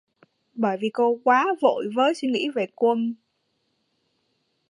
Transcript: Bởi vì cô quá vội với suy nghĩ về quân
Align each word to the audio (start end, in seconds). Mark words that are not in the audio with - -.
Bởi 0.53 0.77
vì 0.81 0.89
cô 0.93 1.19
quá 1.23 1.45
vội 1.61 1.85
với 1.95 2.13
suy 2.15 2.27
nghĩ 2.27 2.49
về 2.55 2.65
quân 2.75 3.15